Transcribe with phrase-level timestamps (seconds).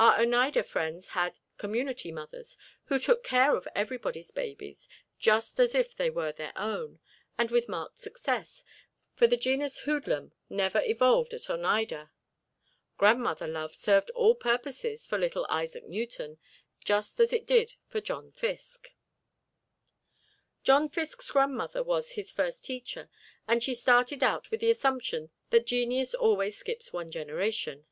[0.00, 4.88] Our Oneida friends had "Community Mothers," who took care of everybody's babies,
[5.20, 6.98] just as if they were their own,
[7.38, 8.64] and with marked success,
[9.14, 12.10] for the genus hoodlum never evolved at Oneida.
[12.98, 16.40] Grandmother love served all purposes for little Isaac Newton,
[16.84, 18.96] just as it did for John Fiske.
[20.64, 23.08] John Fiske's grandmother was his first teacher,
[23.46, 27.86] and she started out with the assumption that genius always skips one generation.